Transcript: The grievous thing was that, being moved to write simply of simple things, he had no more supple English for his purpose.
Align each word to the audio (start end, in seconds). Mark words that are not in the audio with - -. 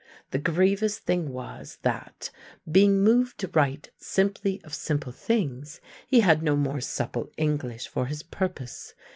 The 0.31 0.39
grievous 0.39 0.97
thing 0.97 1.29
was 1.31 1.77
that, 1.83 2.31
being 2.71 3.03
moved 3.03 3.37
to 3.37 3.49
write 3.53 3.91
simply 3.97 4.59
of 4.63 4.73
simple 4.73 5.11
things, 5.11 5.79
he 6.07 6.21
had 6.21 6.41
no 6.41 6.55
more 6.55 6.81
supple 6.81 7.29
English 7.37 7.87
for 7.87 8.07
his 8.07 8.23
purpose. 8.23 8.95